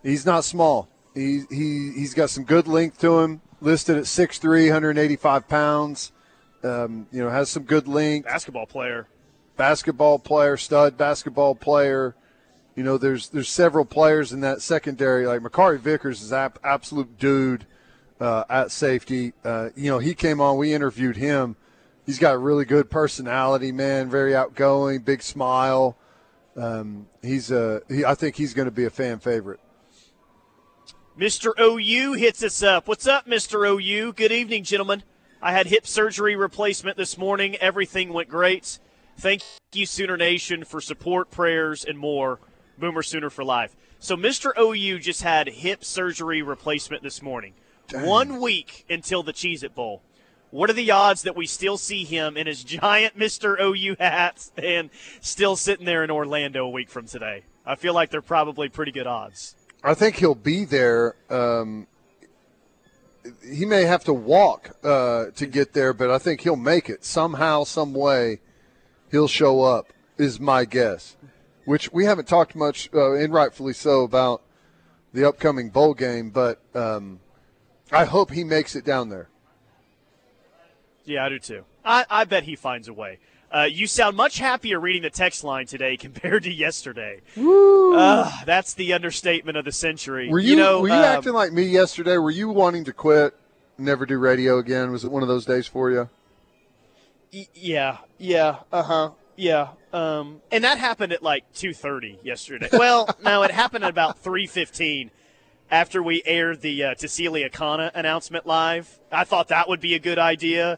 [0.03, 0.87] he's not small.
[1.13, 6.11] He, he, he's got some good length to him, listed at 6'3, 185 pounds.
[6.63, 8.25] Um, you know, has some good length.
[8.25, 9.07] Basketball player.
[9.55, 12.15] Basketball player, stud basketball player.
[12.75, 15.25] You know, there's there's several players in that secondary.
[15.25, 17.65] Like Makari Vickers is ap- absolute dude
[18.19, 19.33] uh, at safety.
[19.43, 20.57] Uh, you know, he came on.
[20.57, 21.55] We interviewed him.
[22.07, 24.09] He's got a really good personality, man.
[24.09, 25.97] Very outgoing, big smile.
[26.55, 27.81] Um, he's a.
[27.89, 29.59] He, I think he's going to be a fan favorite.
[31.19, 31.51] Mr.
[31.59, 32.87] OU hits us up.
[32.87, 33.67] What's up, Mr.
[33.67, 34.13] OU?
[34.13, 35.03] Good evening, gentlemen.
[35.41, 37.57] I had hip surgery replacement this morning.
[37.57, 38.79] Everything went great.
[39.17, 39.43] Thank
[39.73, 42.39] you, Sooner Nation, for support, prayers, and more.
[42.77, 43.75] Boomer Sooner for life.
[43.99, 44.51] So Mr.
[44.57, 47.53] OU just had hip surgery replacement this morning.
[47.89, 48.05] Dang.
[48.05, 50.03] One week until the Cheez It Bowl.
[50.49, 53.59] What are the odds that we still see him in his giant Mr.
[53.59, 54.89] OU hat and
[55.21, 57.43] still sitting there in Orlando a week from today?
[57.65, 59.55] I feel like they're probably pretty good odds.
[59.83, 61.15] I think he'll be there.
[61.29, 61.87] Um,
[63.45, 67.03] he may have to walk uh, to get there, but I think he'll make it
[67.03, 68.39] somehow, some way.
[69.11, 69.93] He'll show up.
[70.17, 71.15] Is my guess.
[71.65, 74.41] Which we haven't talked much, uh, and rightfully so, about
[75.13, 77.19] the upcoming bowl game, but um,
[77.91, 79.29] I hope he makes it down there.
[81.07, 81.63] Yeah, I do too.
[81.85, 83.19] I, I bet he finds a way.
[83.49, 87.21] Uh, you sound much happier reading the text line today compared to yesterday.
[87.37, 90.29] Uh, that's the understatement of the century.
[90.29, 92.17] Were you, you know, were you um, acting like me yesterday?
[92.17, 93.33] Were you wanting to quit,
[93.77, 94.91] never do radio again?
[94.91, 96.09] Was it one of those days for you?
[97.33, 99.69] Y- yeah, yeah, uh huh, yeah.
[99.93, 102.67] Um, and that happened at like two thirty yesterday.
[102.73, 105.09] well, no, it happened at about three fifteen
[105.71, 108.99] after we aired the uh, Tausili Akana announcement live.
[109.09, 110.77] I thought that would be a good idea.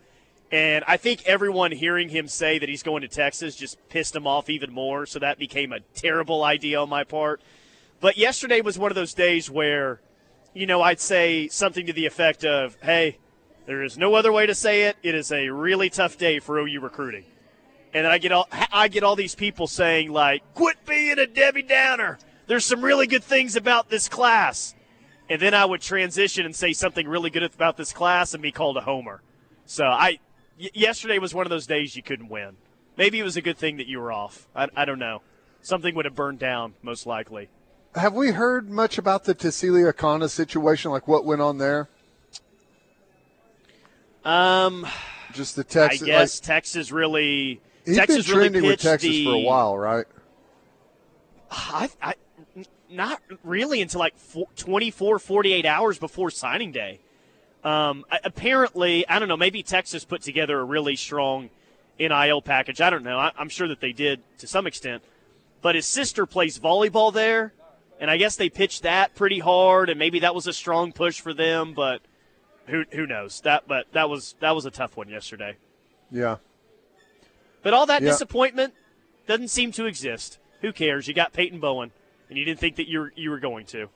[0.51, 4.25] And I think everyone hearing him say that he's going to Texas just pissed him
[4.25, 5.05] off even more.
[5.05, 7.41] So that became a terrible idea on my part.
[7.99, 10.01] But yesterday was one of those days where,
[10.53, 13.17] you know, I'd say something to the effect of, hey,
[13.67, 14.97] there is no other way to say it.
[15.03, 17.25] It is a really tough day for OU recruiting.
[17.93, 21.63] And I get all I get all these people saying like, "Quit being a Debbie
[21.63, 24.75] Downer." There's some really good things about this class.
[25.29, 28.51] And then I would transition and say something really good about this class and be
[28.51, 29.21] called a homer.
[29.65, 30.19] So I
[30.59, 32.57] y- yesterday was one of those days you couldn't win.
[32.97, 34.47] Maybe it was a good thing that you were off.
[34.55, 35.21] I, I don't know.
[35.61, 37.49] Something would have burned down, most likely.
[37.95, 40.91] Have we heard much about the Tausili Akana situation?
[40.91, 41.89] Like what went on there?
[44.23, 44.85] Um,
[45.33, 46.03] just the Texas.
[46.03, 47.61] I guess like, Texas really.
[47.85, 50.05] He's Texas been trending really with Texas the, for a while, right?
[51.49, 52.13] I, I,
[52.89, 54.13] not really until like
[54.55, 56.99] 24, 48 hours before signing day.
[57.63, 59.37] Um, apparently, I don't know.
[59.37, 61.49] Maybe Texas put together a really strong
[61.99, 62.79] NIL package.
[62.81, 63.17] I don't know.
[63.17, 65.03] I, I'm sure that they did to some extent.
[65.61, 67.51] But his sister plays volleyball there,
[67.99, 71.19] and I guess they pitched that pretty hard, and maybe that was a strong push
[71.19, 71.73] for them.
[71.73, 72.01] But
[72.67, 73.41] who who knows?
[73.41, 75.57] That but that was that was a tough one yesterday.
[76.09, 76.37] Yeah.
[77.61, 78.09] But all that Yeah.
[78.11, 78.73] disappointment
[79.27, 80.39] doesn't seem to exist.
[80.61, 81.09] Who cares?
[81.09, 81.91] You got Peyton Bowen,
[82.29, 83.89] and you didn't think that you were, you were going to.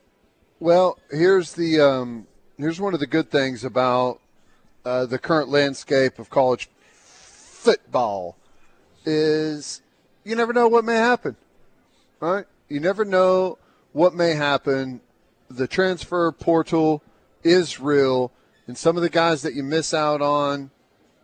[0.59, 4.19] Well, here's the um, here's one of the good things about
[4.85, 8.35] uh, the current landscape of college football
[9.05, 9.81] is
[10.23, 11.35] you never know what may happen.
[12.19, 12.45] Right?
[12.69, 13.57] You never know
[13.91, 15.01] what may happen.
[15.49, 17.03] The transfer portal
[17.43, 18.31] is real,
[18.67, 20.71] and some of the guys that you miss out on,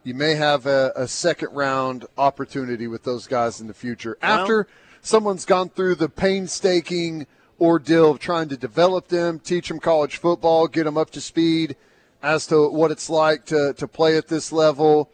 [0.03, 4.41] you may have a, a second round opportunity with those guys in the future Well-
[4.41, 4.67] after
[5.01, 7.25] someone's gone through the painstaking
[7.59, 11.75] ordeal of trying to develop them, teach them college football, get them up to speed
[12.21, 15.09] as to what it's like to, to play at this level.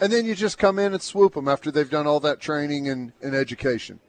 [0.00, 2.88] And then you just come in and swoop them after they've done all that training
[2.88, 4.00] and, and education.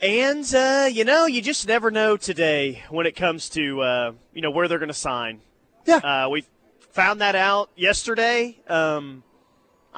[0.00, 4.40] And uh, you know, you just never know today when it comes to uh, you
[4.40, 5.40] know where they're going to sign.
[5.86, 5.96] Yeah.
[5.96, 6.44] Uh, we
[6.92, 8.58] found that out yesterday.
[8.68, 9.24] Um,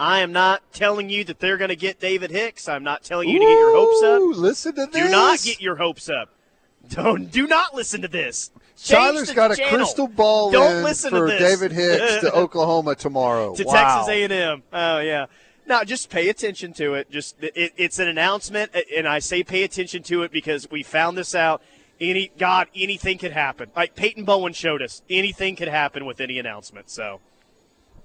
[0.01, 2.71] I am not telling you that they're going to get David Hicks.
[2.71, 4.39] I'm not telling you to get your hopes up.
[4.39, 5.05] Listen to this.
[5.05, 6.31] Do not get your hopes up.
[6.89, 8.51] Don't do not listen to this.
[8.79, 11.39] Change Tyler's the got a crystal ball Don't in listen for to this.
[11.39, 13.55] David Hicks to Oklahoma tomorrow.
[13.55, 13.73] to wow.
[13.73, 14.63] Texas A&M.
[14.73, 15.27] Oh yeah.
[15.67, 17.11] No, just pay attention to it.
[17.11, 21.19] Just it, it's an announcement, and I say pay attention to it because we found
[21.19, 21.63] this out.
[22.01, 23.71] Any God, anything could happen.
[23.77, 26.89] Like Peyton Bowen showed us, anything could happen with any announcement.
[26.89, 27.21] So,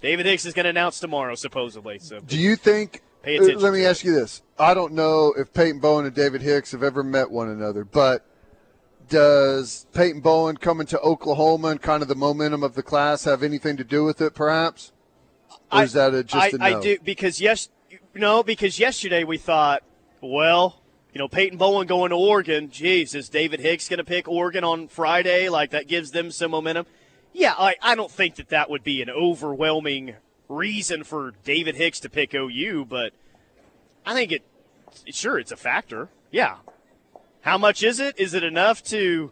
[0.06, 1.98] David Hicks is going to announce tomorrow, supposedly.
[1.98, 3.02] So, Do you think?
[3.24, 6.14] Pay uh, attention Let me ask you this: I don't know if Peyton Bowen and
[6.14, 8.24] David Hicks have ever met one another, but
[9.10, 13.42] does Peyton Bowen coming to Oklahoma and kind of the momentum of the class have
[13.42, 14.36] anything to do with it?
[14.36, 14.92] Perhaps,
[15.72, 16.66] or is that a, just I, a no?
[16.78, 17.70] I do because yes,
[18.14, 19.82] no, because yesterday we thought,
[20.22, 22.70] well, you know, Peyton Bowen going to Oregon.
[22.70, 25.50] Geez, is David Hicks going to pick Oregon on Friday?
[25.50, 26.86] Like that gives them some momentum.
[27.38, 30.16] Yeah, I, I don't think that that would be an overwhelming
[30.48, 33.12] reason for David Hicks to pick OU, but
[34.06, 34.42] I think it.
[35.14, 36.08] Sure, it's a factor.
[36.32, 36.56] Yeah.
[37.42, 38.18] How much is it?
[38.18, 39.32] Is it enough to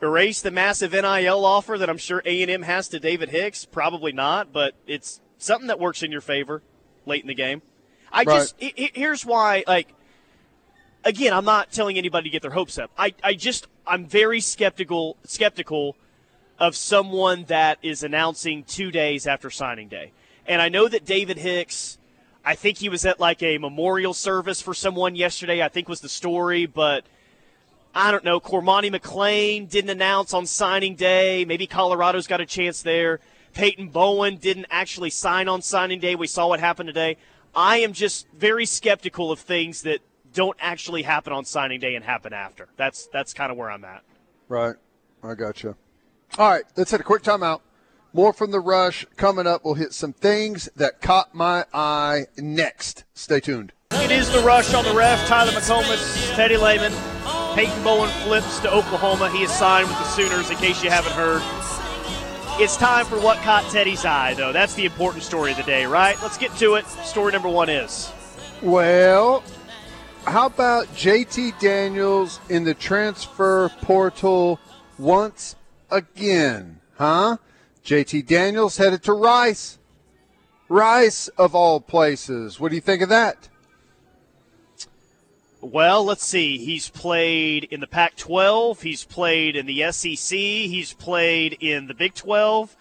[0.00, 3.64] erase the massive NIL offer that I'm sure A&M has to David Hicks?
[3.64, 6.62] Probably not, but it's something that works in your favor
[7.06, 7.60] late in the game.
[8.12, 8.26] I Right.
[8.36, 9.92] just he- he- here's why like
[11.04, 12.92] again, I'm not telling anybody to get their hopes up.
[12.96, 15.96] I, I just I'm very skeptical skeptical
[16.58, 20.12] of someone that is announcing two days after signing day.
[20.46, 21.98] And I know that David Hicks,
[22.44, 26.00] I think he was at like a memorial service for someone yesterday, I think was
[26.00, 27.04] the story, but
[27.94, 28.40] I don't know.
[28.40, 31.44] Cormani McClain didn't announce on signing day.
[31.44, 33.20] Maybe Colorado's got a chance there.
[33.54, 36.14] Peyton Bowen didn't actually sign on signing day.
[36.14, 37.16] We saw what happened today.
[37.54, 40.00] I am just very skeptical of things that
[40.34, 42.68] don't actually happen on signing day and happen after.
[42.76, 44.02] That's that's kind of where I'm at.
[44.48, 44.76] Right.
[45.22, 45.74] I got you.
[46.38, 47.60] All right, let's hit a quick timeout.
[48.12, 49.64] More from the rush coming up.
[49.64, 53.04] We'll hit some things that caught my eye next.
[53.14, 53.72] Stay tuned.
[53.92, 55.26] It is the rush on the ref.
[55.26, 56.92] Tyler McComas, Teddy Lehman.
[57.54, 59.30] Peyton Bowen flips to Oklahoma.
[59.30, 61.42] He is signed with the Sooners, in case you haven't heard.
[62.58, 64.52] It's time for what caught Teddy's eye, though.
[64.52, 66.16] That's the important story of the day, right?
[66.22, 66.86] Let's get to it.
[66.86, 68.12] Story number one is.
[68.62, 69.42] Well,
[70.26, 74.58] how about JT Daniels in the transfer portal
[74.98, 75.54] once
[75.90, 76.80] again?
[76.96, 77.38] Huh?
[77.84, 79.78] JT Daniels headed to Rice.
[80.68, 82.58] Rice, of all places.
[82.58, 83.48] What do you think of that?
[85.60, 86.58] Well, let's see.
[86.58, 91.94] He's played in the Pac 12, he's played in the SEC, he's played in the
[91.94, 92.76] Big 12,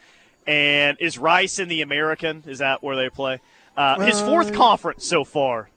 [0.46, 2.44] and is Rice in the American?
[2.46, 3.40] Is that where they play?
[3.76, 5.70] Uh, his fourth Uh, conference so far.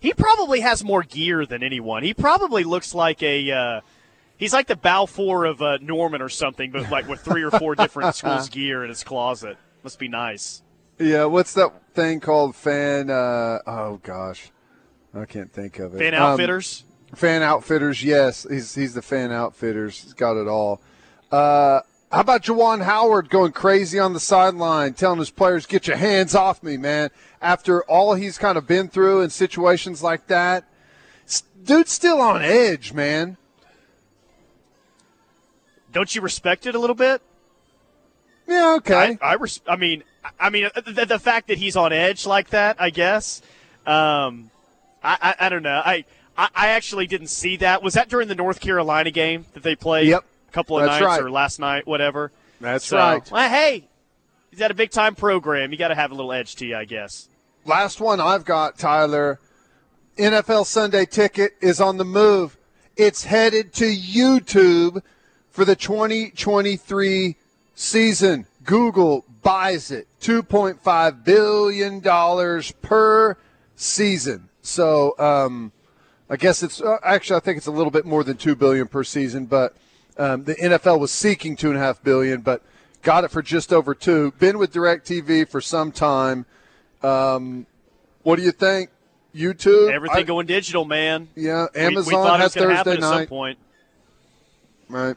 [0.00, 2.02] He probably has more gear than anyone.
[2.02, 3.50] He probably looks like a.
[3.50, 3.80] Uh,
[4.42, 7.76] he's like the Balfour of uh, Norman or something, but like with three or four
[7.76, 9.56] different schools' gear in his closet.
[9.84, 10.62] Must be nice.
[10.98, 12.56] Yeah, what's that thing called?
[12.56, 13.08] Fan.
[13.08, 14.50] Uh, oh gosh,
[15.14, 15.98] I can't think of it.
[15.98, 16.84] Fan Um, outfitters.
[17.14, 18.02] fan outfitters.
[18.02, 20.00] Yes, he's he's the fan outfitters.
[20.02, 20.80] He's got it all.
[21.30, 25.96] Uh, how about Juwan Howard going crazy on the sideline, telling his players, "Get your
[25.96, 30.64] hands off me, man!" After all he's kind of been through in situations like that,
[31.64, 33.36] dude's still on edge, man.
[35.92, 37.22] Don't you respect it a little bit?
[38.48, 39.18] Yeah, okay.
[39.20, 40.02] I, I, res- I mean,
[40.38, 43.40] I mean, uh, the, the fact that he's on edge like that, I guess.
[43.86, 44.50] Um,
[45.02, 45.80] I, I, I don't know.
[45.84, 46.04] I,
[46.36, 47.82] I, I actually didn't see that.
[47.82, 50.08] Was that during the North Carolina game that they played?
[50.08, 50.24] Yep.
[50.48, 51.22] A couple of That's nights right.
[51.22, 52.30] or last night, whatever.
[52.60, 53.30] That's So, right.
[53.30, 53.88] well, hey,
[54.50, 55.72] he's at a big time program.
[55.72, 57.28] You got to have a little edge to you, I guess.
[57.64, 59.38] Last one I've got, Tyler.
[60.18, 62.58] NFL Sunday ticket is on the move.
[62.96, 65.02] It's headed to YouTube
[65.52, 67.36] for the 2023
[67.74, 68.46] season.
[68.64, 70.08] Google buys it.
[70.20, 72.00] $2.5 billion
[72.82, 73.36] per
[73.76, 74.48] season.
[74.62, 75.72] So, um,
[76.30, 78.88] I guess it's uh, actually I think it's a little bit more than two billion
[78.88, 79.76] per season, but
[80.16, 82.62] um, the NFL was seeking two and a half billion, but
[83.02, 84.32] got it for just over two.
[84.38, 86.46] Been with DirecTV for some time.
[87.02, 87.66] Um,
[88.22, 88.90] what do you think?
[89.34, 91.28] YouTube, Everything I- going digital, man.
[91.34, 91.66] yeah.
[91.74, 93.58] We- we, Amazon was gonna happen Thursday at some night, point.
[94.88, 95.16] right?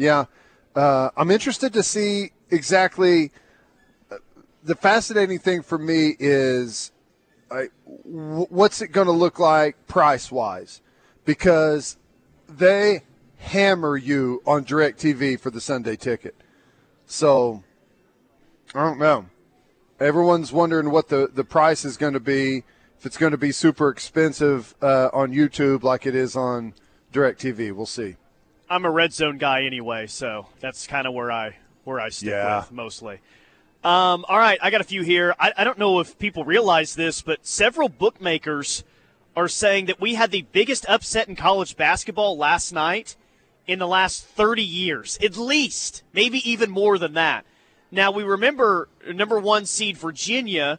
[0.00, 0.24] Yeah,
[0.74, 3.32] uh, I'm interested to see exactly.
[4.10, 4.16] uh,
[4.64, 6.90] The fascinating thing for me is,
[7.50, 10.80] w- what's it going to look like price wise,
[11.26, 11.98] because
[12.48, 13.02] they
[13.36, 16.34] hammer you on DirecTV for the Sunday ticket.
[17.04, 17.62] So,
[18.74, 19.26] I don't know.
[20.00, 22.64] Everyone's wondering what the, the price is going to be.
[22.98, 26.72] If it's going to be super expensive uh, on YouTube like it is on
[27.12, 28.16] DirecTV, we'll see.
[28.70, 32.30] I'm a red zone guy anyway, so that's kind of where I where I stick
[32.30, 32.60] Yeah.
[32.60, 33.18] with mostly.
[33.82, 35.34] Um, all right, I got a few here.
[35.40, 38.84] I, I don't know if people realize this, but several bookmakers
[39.34, 43.16] are saying that we had the biggest upset in college basketball last night
[43.66, 47.44] in the last 30 years, at least, maybe even more than that.
[47.90, 50.78] Now we remember number one seed Virginia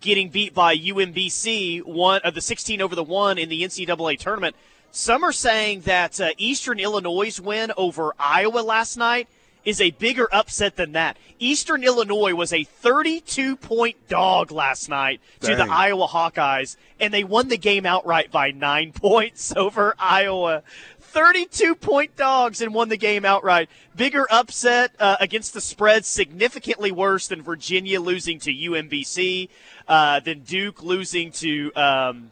[0.00, 4.56] getting beat by UMBC, one of the 16 over the one in the NCAA tournament.
[4.92, 9.28] Some are saying that uh, Eastern Illinois' win over Iowa last night
[9.64, 11.16] is a bigger upset than that.
[11.38, 17.24] Eastern Illinois was a 32 point dog last night to the Iowa Hawkeyes, and they
[17.24, 20.62] won the game outright by nine points over Iowa.
[20.98, 23.68] 32 point dogs and won the game outright.
[23.96, 29.48] Bigger upset uh, against the spread, significantly worse than Virginia losing to UMBC,
[29.88, 32.30] uh, than Duke losing to um,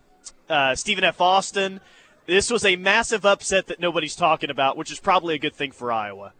[0.49, 1.21] uh, Stephen F.
[1.21, 1.81] Austin.
[2.29, 5.73] This was a massive upset that nobody's talking about, which is probably a good thing
[5.73, 6.35] for Iowa.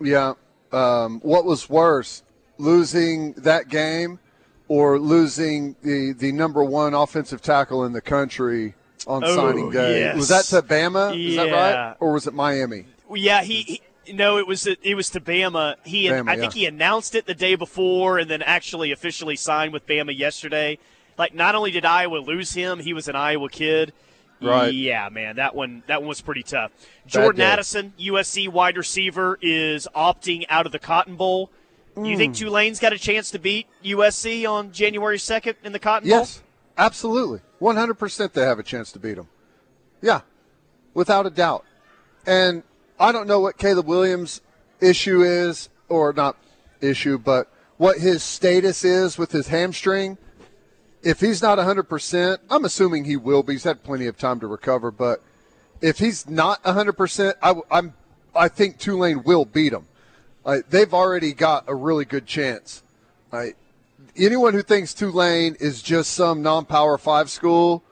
[0.00, 0.34] Yeah.
[0.70, 2.22] Um, what was worse,
[2.56, 4.20] losing that game
[4.68, 8.74] or losing the, the number one offensive tackle in the country
[9.08, 10.00] on Oh, signing day?
[10.00, 10.16] yes.
[10.16, 11.18] Was that to Bama?
[11.18, 11.88] Is that Yeah.
[11.88, 11.96] right?
[11.98, 12.86] Or was it Miami?
[13.12, 15.74] Yeah, he, he no, it was it was to Bama.
[15.84, 16.60] He Bama, I think yeah.
[16.60, 20.78] he announced it the day before, and then actually officially signed with Bama yesterday.
[21.18, 23.92] Like, not only did Iowa lose him, he was an Iowa kid.
[24.40, 24.74] Right.
[24.74, 26.72] Yeah, man, that one that one was pretty tough.
[27.06, 27.40] Jordan.
[27.40, 31.50] Addison, USC wide receiver, is opting out of the Cotton Bowl.
[31.96, 32.38] You think mm.
[32.38, 36.18] Tulane's got a chance to beat USC on January second in the Cotton Bowl?
[36.18, 36.42] Yes,
[36.76, 37.40] absolutely.
[37.60, 39.28] 100% they have a chance to beat them.
[40.02, 40.22] Yeah,
[40.92, 41.64] without a doubt.
[42.26, 42.64] And
[42.98, 44.40] I don't know what Caleb Williams'
[44.80, 46.36] issue is, or not
[46.80, 50.18] issue, but what his status is with his hamstring.
[51.04, 53.52] If he's not 100%, I'm assuming he will be.
[53.52, 55.22] He's had plenty of time to recover, but
[55.82, 57.92] if he's not 100%, I, I'm,
[58.34, 59.86] I think Tulane will beat him.
[60.44, 62.82] Like, they've already got a really good chance.
[63.30, 63.56] Like,
[64.16, 67.84] anyone who thinks Tulane is just some non-power five school,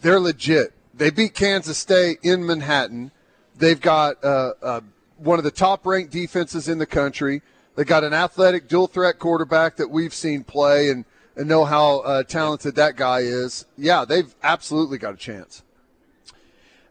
[0.00, 0.72] they're legit.
[0.94, 3.12] They beat Kansas State in Manhattan.
[3.56, 4.80] They've got uh, uh,
[5.16, 7.40] one of the top-ranked defenses in the country.
[7.76, 11.04] They've got an athletic, dual-threat quarterback that we've seen play and,
[11.36, 13.66] and know how uh, talented that guy is.
[13.76, 15.62] Yeah, they've absolutely got a chance.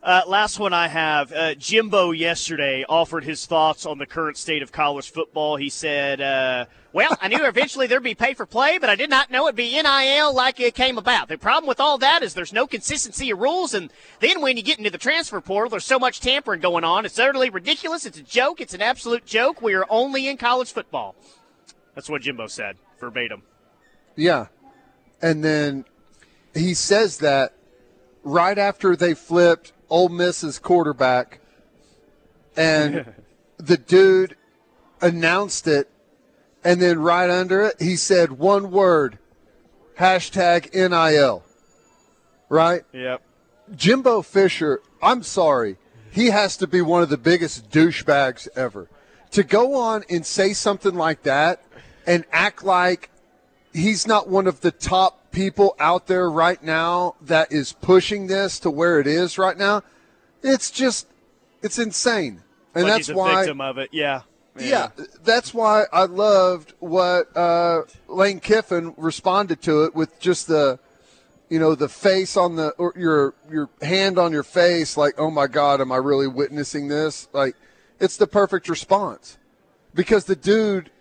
[0.03, 1.31] Uh, last one I have.
[1.31, 5.57] Uh, Jimbo yesterday offered his thoughts on the current state of college football.
[5.57, 9.11] He said, uh, Well, I knew eventually there'd be pay for play, but I did
[9.11, 11.27] not know it'd be NIL like it came about.
[11.27, 14.63] The problem with all that is there's no consistency of rules, and then when you
[14.63, 17.05] get into the transfer portal, there's so much tampering going on.
[17.05, 18.03] It's utterly ridiculous.
[18.07, 18.59] It's a joke.
[18.59, 19.61] It's an absolute joke.
[19.61, 21.13] We are only in college football.
[21.93, 23.43] That's what Jimbo said, verbatim.
[24.15, 24.47] Yeah.
[25.21, 25.85] And then
[26.53, 27.53] he says that
[28.23, 31.39] right after they flipped Ole Miss's quarterback,
[32.55, 33.13] and
[33.57, 34.35] the dude
[35.01, 35.89] announced it,
[36.63, 39.19] and then right under it, he said one word
[39.97, 41.43] hashtag NIL.
[42.49, 42.83] Right?
[42.93, 43.21] Yep.
[43.75, 45.77] Jimbo Fisher, I'm sorry,
[46.11, 48.89] he has to be one of the biggest douchebags ever.
[49.31, 51.63] To go on and say something like that
[52.05, 53.10] and act like
[53.73, 58.59] he's not one of the top people out there right now that is pushing this
[58.59, 59.83] to where it is right now,
[60.43, 61.07] it's just
[61.61, 62.41] it's insane.
[62.73, 63.89] And like that's he's a why victim of it.
[63.91, 64.21] Yeah.
[64.57, 64.89] yeah,
[65.23, 70.77] that's why I loved what uh, Lane Kiffin responded to it with just the,
[71.49, 75.31] you know, the face on the or your your hand on your face, like, oh
[75.31, 77.29] my God, am I really witnessing this?
[77.31, 77.55] Like,
[77.99, 79.37] it's the perfect response
[79.93, 80.91] because the dude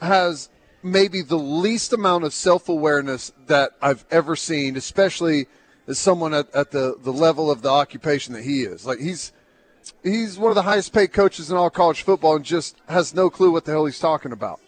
[0.00, 0.48] has
[0.82, 5.46] maybe the least amount of self awareness that I've ever seen, especially
[5.86, 8.86] as someone at, at the the level of the occupation that he is.
[8.86, 9.32] Like he's
[10.02, 13.30] he's one of the highest paid coaches in all college football and just has no
[13.30, 14.60] clue what the hell he's talking about.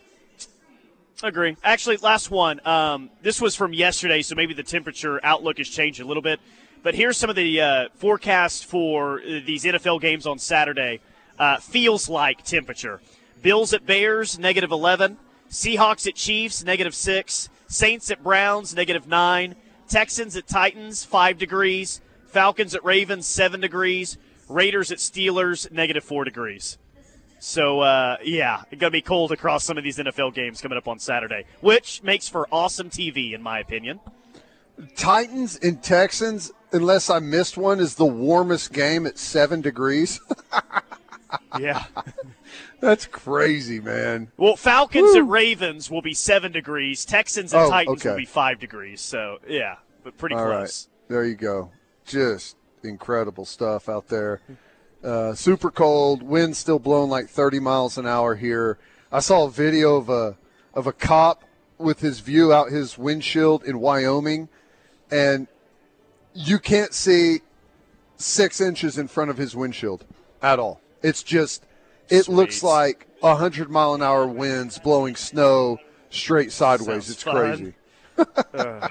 [1.22, 1.56] Agree.
[1.62, 2.60] Actually, last one.
[2.66, 6.40] Um, this was from yesterday, so maybe the temperature outlook has changed a little bit.
[6.82, 11.00] But here's some of the uh, forecasts for uh, these NFL games on Saturday.
[11.38, 13.00] Uh, feels like temperature.
[13.42, 15.16] Bills at Bears, negative 11.
[15.50, 17.48] Seahawks at Chiefs, negative 6.
[17.66, 19.54] Saints at Browns, negative 9.
[19.88, 22.00] Texans at Titans, 5 degrees.
[22.26, 24.18] Falcons at Ravens, 7 degrees.
[24.48, 26.78] Raiders at Steelers, negative 4 degrees.
[27.38, 30.78] So, uh, yeah, it's going to be cold across some of these NFL games coming
[30.78, 34.00] up on Saturday, which makes for awesome TV, in my opinion.
[34.96, 40.20] Titans and Texans, unless I missed one, is the warmest game at seven degrees.
[41.58, 41.84] Yeah.
[42.80, 44.30] That's crazy, man.
[44.36, 47.04] Well, Falcons and Ravens will be 7 degrees.
[47.04, 48.10] Texans and Oh, Titans okay.
[48.10, 49.00] will be 5 degrees.
[49.00, 50.88] So, yeah, but pretty All right, close.
[51.08, 51.70] there you go.
[52.04, 54.40] Just incredible stuff out there.
[55.02, 56.22] Uh, super cold.
[56.22, 58.78] Wind still blowing like 30 miles an hour here.
[59.12, 60.36] I saw a video of a
[60.74, 61.44] of a cop
[61.78, 64.48] with his view out his windshield in Wyoming,
[65.10, 65.46] and
[66.34, 67.40] you can't see
[68.16, 70.04] six inches in front of his windshield
[70.42, 70.80] at all.
[71.04, 71.66] It's just,
[72.08, 75.78] it looks like a hundred mile an hour winds blowing snow
[76.08, 77.04] straight sideways.
[77.04, 77.34] Sounds it's fun.
[77.36, 78.88] crazy.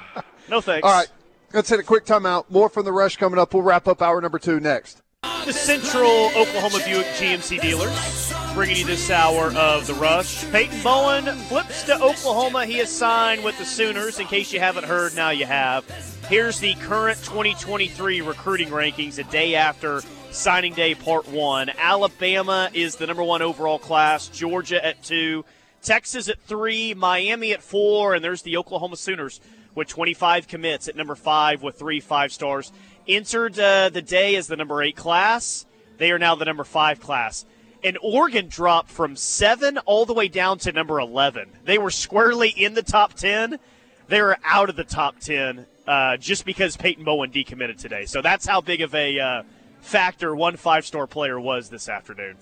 [0.49, 0.85] No thanks.
[0.85, 1.07] All right,
[1.53, 2.49] let's hit a quick timeout.
[2.49, 3.53] More from the rush coming up.
[3.53, 5.01] We'll wrap up hour number two next.
[5.45, 10.45] The Central Oklahoma Buick GMC dealers bringing you this hour of the rush.
[10.51, 12.65] Peyton Bowen flips to Oklahoma.
[12.65, 14.19] He is signed with the Sooners.
[14.19, 15.85] In case you haven't heard, now you have.
[16.29, 20.01] Here's the current 2023 recruiting rankings a day after
[20.33, 21.69] signing day part one.
[21.77, 25.45] Alabama is the number one overall class, Georgia at two,
[25.81, 29.39] Texas at three, Miami at four, and there's the Oklahoma Sooners
[29.75, 32.71] with 25 commits at number five with three five stars.
[33.07, 35.65] Entered uh, the day as the number eight class.
[35.97, 37.45] They are now the number five class.
[37.83, 41.49] And Oregon dropped from seven all the way down to number 11.
[41.65, 43.59] They were squarely in the top 10.
[44.07, 48.05] They were out of the top 10 uh, just because Peyton Bowen decommitted today.
[48.05, 49.43] So that's how big of a uh,
[49.83, 52.37] factor one five star player was this afternoon.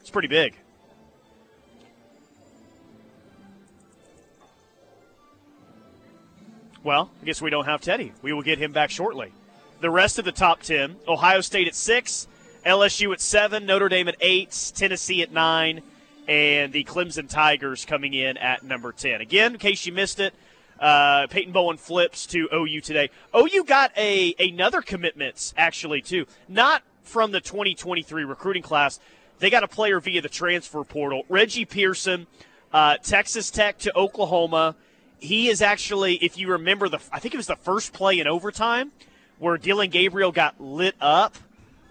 [0.00, 0.56] It's pretty big.
[6.82, 8.12] Well, I guess we don't have Teddy.
[8.22, 9.32] We will get him back shortly.
[9.80, 12.26] the rest of the top 10 Ohio State at 6,
[12.66, 15.82] LSU at 7, Notre Dame at 8, Tennessee at 9,
[16.26, 19.20] and the Clemson Tigers coming in at number 10.
[19.20, 20.34] Again, in case you missed it,
[20.80, 23.10] uh, Peyton Bowen flips to OU today.
[23.36, 29.00] OU got a another commitments actually too, not from the 2023 recruiting class.
[29.38, 31.24] They got a player via the transfer portal.
[31.28, 32.26] Reggie Pearson,
[32.72, 34.76] uh, Texas Tech to Oklahoma.
[35.20, 38.26] He is actually, if you remember the, I think it was the first play in
[38.26, 38.92] overtime
[39.38, 41.36] where Dillon Gabriel got lit up.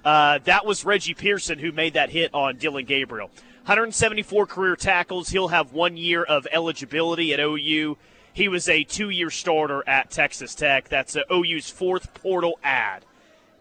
[0.04, 3.28] Uh, that was Reggie Pearson who made that hit on Dillon Gabriel.
[3.66, 5.30] 174 career tackles.
[5.30, 7.98] He'll have one year of eligibility at OU.
[8.38, 10.90] He was a two year starter at Texas Tech.
[10.90, 13.04] That's OU's fourth portal ad.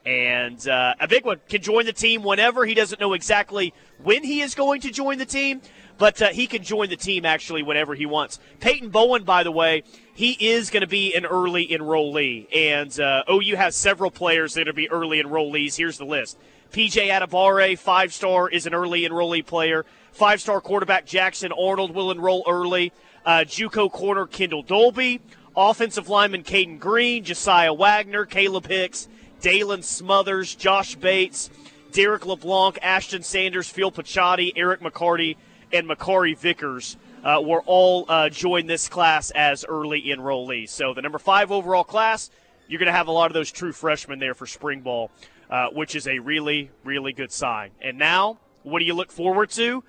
[0.05, 2.66] And uh, a big one can join the team whenever.
[2.66, 3.72] He doesn't know exactly
[4.03, 5.62] when he is going to join the team,
[5.97, 8.39] but uh, he can join the team actually whenever he wants.
[8.61, 12.47] Peyton Bowen, by the way, he is going to be an early enrollee.
[12.55, 15.74] And uh, OU has several players that are going to be early enrollees.
[15.74, 16.37] Here's the list
[16.70, 19.87] PJ Adebawore, five star, is an early enrollee player.
[20.12, 22.93] Five star quarterback Jackson Arnold will enroll early.
[23.27, 25.20] Uh, Juco corner Kendel Dolby.
[25.57, 29.09] Offensive lineman Cayden Green, Josiah Wagner, Caleb Hicks,
[29.41, 31.49] Daylan Smothers, Josh Bates,
[31.93, 35.37] Derrick LeBlanc, Ashton Sanders, Phil Picciotti, Eric McCarty,
[35.72, 40.68] and Makari Vickers uh, were all uh, joined this class as early enrollees.
[40.68, 42.31] So the number five overall class,
[42.68, 45.11] you're going to have a lot of those true freshmen there for spring ball,
[45.51, 47.70] uh, which is a really, really good sign.
[47.81, 49.83] And now, what do you look forward to?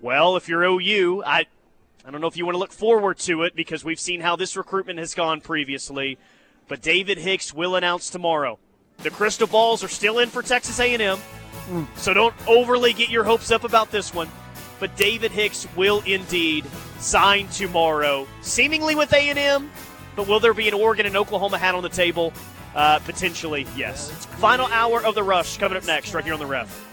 [0.00, 1.46] Well, if you're OU, I
[2.06, 4.36] I don't know if you want to look forward to it because we've seen how
[4.36, 6.18] this recruitment has gone previously,
[6.68, 8.60] but David Hicks will announce tomorrow.
[8.98, 11.18] The crystal balls are still in for Texas A&M,
[11.96, 14.28] so don't overly get your hopes up about this one.
[14.78, 16.64] But David Hicks will indeed
[17.00, 19.68] sign tomorrow, seemingly with A&M.
[20.14, 22.32] But will there be an Oregon and Oklahoma hat on the table?
[22.76, 24.10] Uh, potentially, yes.
[24.38, 26.84] Final hour of the rush coming up next, right here on the Ref.